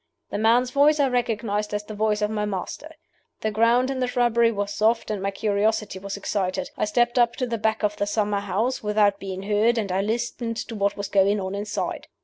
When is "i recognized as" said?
0.99-1.83